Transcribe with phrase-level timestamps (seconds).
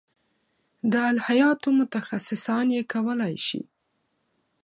[0.91, 3.61] د الهیاتو متخصصان یې کولای شي.